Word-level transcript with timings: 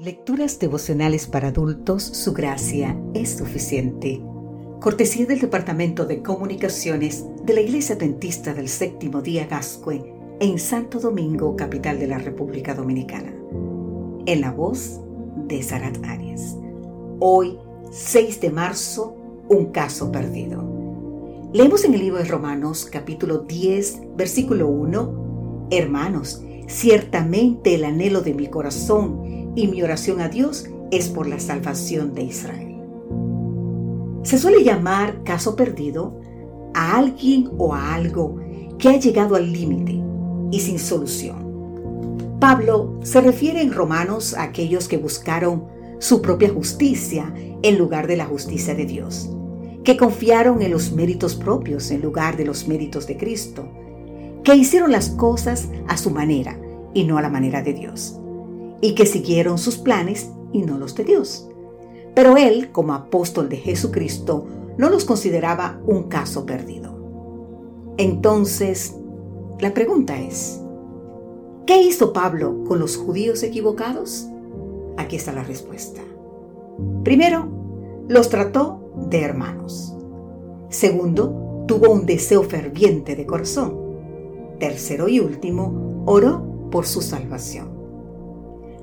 Lecturas 0.00 0.58
devocionales 0.58 1.26
para 1.26 1.48
adultos, 1.48 2.02
su 2.02 2.32
gracia 2.32 2.98
es 3.12 3.36
suficiente. 3.36 4.18
Cortesía 4.80 5.26
del 5.26 5.40
Departamento 5.40 6.06
de 6.06 6.22
Comunicaciones 6.22 7.26
de 7.44 7.52
la 7.52 7.60
Iglesia 7.60 7.96
Adventista 7.96 8.54
del 8.54 8.70
Séptimo 8.70 9.20
Día 9.20 9.46
Gascue 9.46 10.02
en 10.40 10.58
Santo 10.58 11.00
Domingo, 11.00 11.54
capital 11.54 11.98
de 11.98 12.06
la 12.06 12.16
República 12.16 12.74
Dominicana. 12.74 13.34
En 14.24 14.40
la 14.40 14.52
voz 14.52 15.02
de 15.36 15.62
Sarat 15.62 16.02
Arias. 16.06 16.56
Hoy, 17.18 17.58
6 17.90 18.40
de 18.40 18.48
marzo, 18.48 19.14
un 19.50 19.66
caso 19.66 20.10
perdido. 20.10 20.64
Leemos 21.52 21.84
en 21.84 21.92
el 21.92 22.00
libro 22.00 22.20
de 22.20 22.24
Romanos 22.24 22.88
capítulo 22.90 23.40
10, 23.40 24.16
versículo 24.16 24.66
1, 24.66 25.68
Hermanos, 25.70 26.42
ciertamente 26.68 27.74
el 27.74 27.84
anhelo 27.84 28.22
de 28.22 28.32
mi 28.32 28.46
corazón 28.46 29.29
y 29.54 29.68
mi 29.68 29.82
oración 29.82 30.20
a 30.20 30.28
Dios 30.28 30.68
es 30.90 31.08
por 31.08 31.26
la 31.26 31.38
salvación 31.38 32.14
de 32.14 32.22
Israel. 32.22 32.76
Se 34.22 34.38
suele 34.38 34.62
llamar 34.62 35.22
caso 35.24 35.56
perdido 35.56 36.20
a 36.74 36.96
alguien 36.96 37.50
o 37.58 37.74
a 37.74 37.94
algo 37.94 38.36
que 38.78 38.88
ha 38.88 38.98
llegado 38.98 39.36
al 39.36 39.52
límite 39.52 40.00
y 40.50 40.60
sin 40.60 40.78
solución. 40.78 41.48
Pablo 42.38 42.98
se 43.02 43.20
refiere 43.20 43.60
en 43.60 43.72
Romanos 43.72 44.34
a 44.34 44.44
aquellos 44.44 44.88
que 44.88 44.98
buscaron 44.98 45.66
su 45.98 46.22
propia 46.22 46.48
justicia 46.48 47.32
en 47.62 47.78
lugar 47.78 48.06
de 48.06 48.16
la 48.16 48.24
justicia 48.24 48.74
de 48.74 48.86
Dios, 48.86 49.30
que 49.84 49.96
confiaron 49.96 50.62
en 50.62 50.70
los 50.70 50.92
méritos 50.92 51.34
propios 51.34 51.90
en 51.90 52.00
lugar 52.00 52.36
de 52.36 52.46
los 52.46 52.66
méritos 52.66 53.06
de 53.06 53.16
Cristo, 53.16 53.68
que 54.42 54.54
hicieron 54.54 54.90
las 54.90 55.10
cosas 55.10 55.68
a 55.86 55.98
su 55.98 56.10
manera 56.10 56.58
y 56.94 57.04
no 57.04 57.18
a 57.18 57.22
la 57.22 57.28
manera 57.28 57.62
de 57.62 57.74
Dios 57.74 58.20
y 58.80 58.94
que 58.94 59.06
siguieron 59.06 59.58
sus 59.58 59.76
planes 59.76 60.30
y 60.52 60.62
no 60.62 60.78
los 60.78 60.94
de 60.94 61.04
Dios. 61.04 61.48
Pero 62.14 62.36
él, 62.36 62.70
como 62.72 62.94
apóstol 62.94 63.48
de 63.48 63.56
Jesucristo, 63.56 64.46
no 64.76 64.90
los 64.90 65.04
consideraba 65.04 65.80
un 65.86 66.04
caso 66.04 66.46
perdido. 66.46 66.96
Entonces, 67.96 68.96
la 69.58 69.74
pregunta 69.74 70.18
es, 70.18 70.60
¿qué 71.66 71.82
hizo 71.82 72.12
Pablo 72.12 72.64
con 72.66 72.78
los 72.78 72.96
judíos 72.96 73.42
equivocados? 73.42 74.28
Aquí 74.96 75.16
está 75.16 75.32
la 75.32 75.44
respuesta. 75.44 76.00
Primero, 77.04 77.48
los 78.08 78.28
trató 78.28 78.92
de 79.08 79.20
hermanos. 79.20 79.94
Segundo, 80.68 81.64
tuvo 81.66 81.90
un 81.90 82.06
deseo 82.06 82.42
ferviente 82.42 83.16
de 83.16 83.26
corazón. 83.26 83.78
Tercero 84.58 85.08
y 85.08 85.20
último, 85.20 86.04
oró 86.06 86.70
por 86.70 86.86
su 86.86 87.02
salvación. 87.02 87.79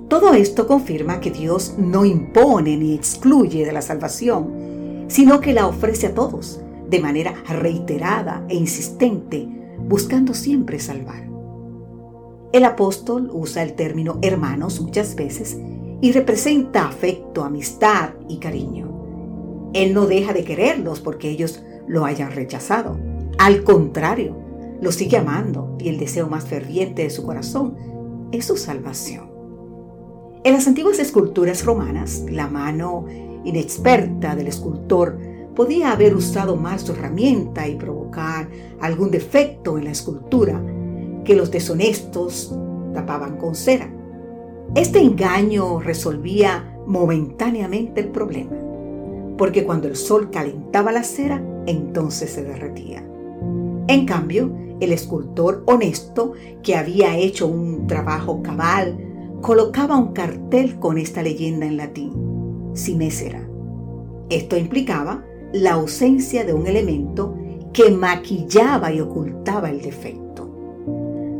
Todo 0.07 0.33
esto 0.33 0.67
confirma 0.67 1.19
que 1.19 1.31
Dios 1.31 1.75
no 1.77 2.05
impone 2.05 2.77
ni 2.77 2.93
excluye 2.93 3.65
de 3.65 3.73
la 3.73 3.81
salvación, 3.81 5.05
sino 5.07 5.41
que 5.41 5.53
la 5.53 5.67
ofrece 5.67 6.07
a 6.07 6.13
todos 6.13 6.61
de 6.89 6.99
manera 7.01 7.33
reiterada 7.49 8.45
e 8.47 8.55
insistente, 8.55 9.47
buscando 9.79 10.33
siempre 10.33 10.79
salvar. 10.79 11.27
El 12.53 12.63
apóstol 12.63 13.29
usa 13.33 13.63
el 13.63 13.73
término 13.73 14.19
hermanos 14.21 14.79
muchas 14.79 15.15
veces 15.15 15.57
y 15.99 16.13
representa 16.13 16.87
afecto, 16.87 17.43
amistad 17.43 18.11
y 18.29 18.37
cariño. 18.37 19.71
Él 19.73 19.93
no 19.93 20.05
deja 20.05 20.31
de 20.31 20.45
quererlos 20.45 21.01
porque 21.01 21.29
ellos 21.29 21.61
lo 21.85 22.05
hayan 22.05 22.31
rechazado. 22.31 22.97
Al 23.37 23.65
contrario, 23.65 24.37
los 24.79 24.95
sigue 24.95 25.17
amando 25.17 25.75
y 25.79 25.89
el 25.89 25.99
deseo 25.99 26.29
más 26.29 26.45
ferviente 26.45 27.03
de 27.03 27.09
su 27.09 27.25
corazón 27.25 27.75
es 28.31 28.45
su 28.45 28.55
salvación. 28.55 29.36
En 30.47 30.53
las 30.53 30.65
antiguas 30.65 30.97
esculturas 30.99 31.65
romanas, 31.65 32.23
la 32.31 32.47
mano 32.47 33.03
inexperta 33.43 34.33
del 34.33 34.47
escultor 34.47 35.19
podía 35.53 35.91
haber 35.91 36.15
usado 36.15 36.55
mal 36.55 36.79
su 36.79 36.93
herramienta 36.93 37.67
y 37.67 37.75
provocar 37.75 38.47
algún 38.79 39.11
defecto 39.11 39.77
en 39.77 39.83
la 39.83 39.91
escultura 39.91 40.63
que 41.25 41.35
los 41.35 41.51
deshonestos 41.51 42.57
tapaban 42.93 43.35
con 43.35 43.55
cera. 43.55 43.93
Este 44.73 44.99
engaño 45.01 45.81
resolvía 45.81 46.77
momentáneamente 46.87 47.99
el 47.99 48.07
problema, 48.07 48.55
porque 49.37 49.65
cuando 49.65 49.89
el 49.89 49.97
sol 49.97 50.29
calentaba 50.31 50.93
la 50.93 51.03
cera, 51.03 51.43
entonces 51.65 52.29
se 52.29 52.45
derretía. 52.45 53.05
En 53.89 54.05
cambio, 54.05 54.55
el 54.79 54.93
escultor 54.93 55.63
honesto, 55.65 56.31
que 56.63 56.77
había 56.77 57.17
hecho 57.17 57.47
un 57.47 57.85
trabajo 57.85 58.41
cabal, 58.41 59.07
colocaba 59.41 59.97
un 59.97 60.13
cartel 60.13 60.79
con 60.79 60.97
esta 60.97 61.21
leyenda 61.21 61.65
en 61.65 61.77
latín, 61.77 62.71
Simésera. 62.73 63.47
Esto 64.29 64.57
implicaba 64.57 65.23
la 65.53 65.73
ausencia 65.73 66.43
de 66.43 66.53
un 66.53 66.67
elemento 66.67 67.35
que 67.73 67.91
maquillaba 67.91 68.91
y 68.91 68.99
ocultaba 68.99 69.69
el 69.69 69.81
defecto. 69.81 70.27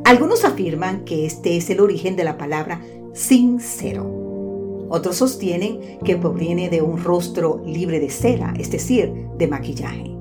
Algunos 0.05 0.45
afirman 0.45 1.03
que 1.03 1.25
este 1.25 1.57
es 1.57 1.69
el 1.69 1.81
origen 1.81 2.15
de 2.15 2.23
la 2.23 2.37
palabra 2.37 2.81
sincero. 3.13 4.85
Otros 4.89 5.17
sostienen 5.17 5.99
que 6.05 6.15
proviene 6.15 6.69
de 6.69 6.81
un 6.81 7.03
rostro 7.03 7.61
libre 7.65 7.99
de 7.99 8.09
cera, 8.09 8.53
es 8.57 8.71
decir, 8.71 9.11
de 9.37 9.47
maquillaje. 9.47 10.15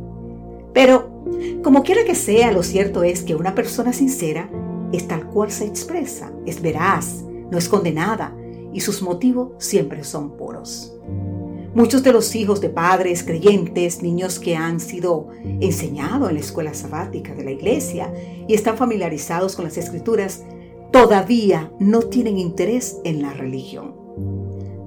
Pero, 0.73 1.23
como 1.63 1.85
quiera 1.85 2.05
que 2.05 2.17
sea, 2.17 2.51
lo 2.51 2.65
cierto 2.65 3.05
es 3.05 3.23
que 3.23 3.37
una 3.37 3.55
persona 3.55 3.93
sincera 3.93 4.51
es 4.93 5.07
tal 5.07 5.27
cual 5.29 5.53
se 5.53 5.67
expresa, 5.67 6.33
es 6.47 6.61
veraz, 6.61 7.26
no 7.51 7.59
es 7.59 7.69
condenada 7.69 8.37
y 8.73 8.81
sus 8.81 9.03
motivos 9.03 9.53
siempre 9.59 10.05
son 10.05 10.37
puros. 10.37 10.93
Muchos 11.75 12.03
de 12.03 12.13
los 12.13 12.35
hijos 12.35 12.63
de 12.63 12.71
padres 12.71 13.23
creyentes, 13.23 14.03
niños 14.03 14.39
que 14.39 14.57
han 14.57 14.81
sido 14.81 15.29
enseñados 15.61 16.31
en 16.31 16.37
la 16.37 16.41
escuela 16.41 16.73
sabática 16.73 17.35
de 17.35 17.45
la 17.45 17.51
iglesia 17.51 18.13
y 18.49 18.55
están 18.55 18.79
familiarizados 18.79 19.57
con 19.57 19.67
las 19.67 19.77
escrituras, 19.77 20.43
todavía 20.91 21.71
no 21.79 22.01
tienen 22.01 22.39
interés 22.39 22.99
en 23.05 23.21
la 23.21 23.35
religión. 23.35 23.95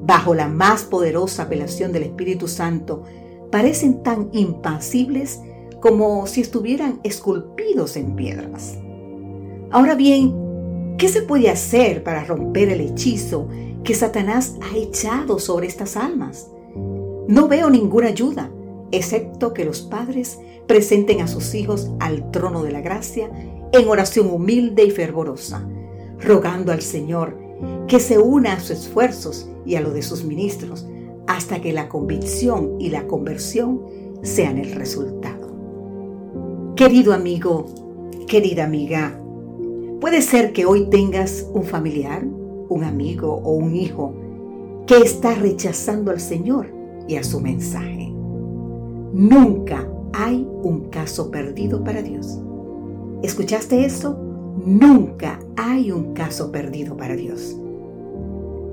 Bajo 0.01 0.33
la 0.33 0.47
más 0.47 0.83
poderosa 0.83 1.43
apelación 1.43 1.91
del 1.91 2.03
Espíritu 2.03 2.47
Santo, 2.47 3.03
parecen 3.51 4.01
tan 4.01 4.29
impasibles 4.31 5.41
como 5.81 6.25
si 6.25 6.41
estuvieran 6.41 6.99
esculpidos 7.03 7.95
en 7.97 8.15
piedras. 8.15 8.79
Ahora 9.69 9.93
bien, 9.93 10.48
¿Qué 10.99 11.07
se 11.07 11.21
puede 11.21 11.49
hacer 11.49 12.03
para 12.03 12.25
romper 12.25 12.67
el 12.67 12.81
hechizo 12.81 13.47
que 13.85 13.95
Satanás 13.95 14.57
ha 14.61 14.75
echado 14.75 15.39
sobre 15.39 15.65
estas 15.65 15.95
almas? 15.95 16.51
No 17.29 17.47
veo 17.47 17.69
ninguna 17.69 18.07
ayuda, 18.07 18.51
excepto 18.91 19.53
que 19.53 19.63
los 19.63 19.81
padres 19.81 20.39
presenten 20.67 21.21
a 21.21 21.27
sus 21.27 21.55
hijos 21.55 21.89
al 22.01 22.29
trono 22.31 22.63
de 22.63 22.73
la 22.73 22.81
gracia 22.81 23.31
en 23.71 23.87
oración 23.87 24.29
humilde 24.29 24.83
y 24.83 24.91
fervorosa, 24.91 25.65
rogando 26.19 26.73
al 26.73 26.81
Señor 26.81 27.37
que 27.87 28.01
se 28.01 28.17
una 28.17 28.51
a 28.51 28.59
sus 28.59 28.71
esfuerzos 28.71 29.49
y 29.65 29.75
a 29.75 29.81
los 29.81 29.93
de 29.93 30.01
sus 30.01 30.25
ministros 30.25 30.85
hasta 31.27 31.61
que 31.61 31.71
la 31.71 31.87
convicción 31.87 32.75
y 32.77 32.89
la 32.89 33.07
conversión 33.07 33.85
sean 34.21 34.57
el 34.57 34.73
resultado. 34.73 35.47
Querido 36.75 37.13
amigo, 37.13 37.67
querida 38.27 38.65
amiga, 38.65 39.17
Puede 39.99 40.21
ser 40.21 40.53
que 40.53 40.65
hoy 40.65 40.85
tengas 40.89 41.45
un 41.53 41.63
familiar, 41.63 42.23
un 42.69 42.83
amigo 42.85 43.33
o 43.43 43.51
un 43.55 43.75
hijo 43.75 44.13
que 44.87 44.97
está 44.97 45.35
rechazando 45.35 46.11
al 46.11 46.21
Señor 46.21 46.67
y 47.05 47.17
a 47.17 47.23
su 47.23 47.41
mensaje. 47.41 48.09
Nunca 49.11 49.89
hay 50.13 50.47
un 50.63 50.89
caso 50.89 51.29
perdido 51.29 51.83
para 51.83 52.01
Dios. 52.01 52.39
¿Escuchaste 53.23 53.83
eso? 53.83 54.17
Nunca 54.65 55.39
hay 55.57 55.91
un 55.91 56.13
caso 56.13 56.49
perdido 56.49 56.95
para 56.95 57.17
Dios. 57.17 57.57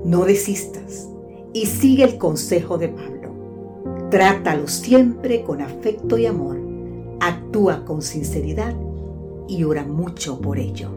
No 0.05 0.23
desistas 0.23 1.09
y 1.51 1.65
sigue 1.65 2.05
el 2.05 2.17
consejo 2.17 2.77
de 2.77 2.87
Pablo. 2.87 4.07
Trátalo 4.09 4.69
siempre 4.69 5.43
con 5.43 5.59
afecto 5.59 6.17
y 6.17 6.25
amor. 6.25 6.57
Actúa 7.19 7.83
con 7.83 8.01
sinceridad 8.01 8.73
y 9.49 9.65
ora 9.65 9.83
mucho 9.83 10.39
por 10.39 10.57
ello. 10.57 10.96